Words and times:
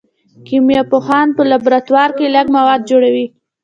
کیمیا 0.45 0.81
پوهان 0.91 1.27
په 1.35 1.41
لابراتوار 1.51 2.09
کې 2.17 2.33
لږ 2.35 2.47
مواد 2.57 2.81
جوړوي. 2.89 3.25